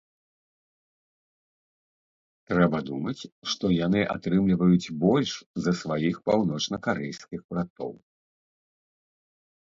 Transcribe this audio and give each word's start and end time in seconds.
Трэба 2.53 2.77
думаць, 2.89 3.21
што 3.53 3.65
яны 3.85 4.01
атрымліваюць 4.15 4.93
больш 5.03 5.31
за 5.65 5.71
сваіх 5.81 6.15
паўночнакарэйскіх 6.31 7.41
братоў. 7.55 7.93